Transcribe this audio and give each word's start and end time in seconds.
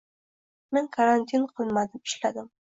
Men 0.77 0.87
karantin 0.95 1.45
qilmadim, 1.61 2.03
ishladim 2.11 2.51